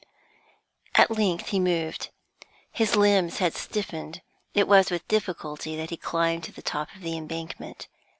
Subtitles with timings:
[0.95, 2.09] At length he moved.
[2.71, 4.23] His limbs had stiffened;
[4.55, 7.87] it was with difficulty that he climbed to the top of the embankment.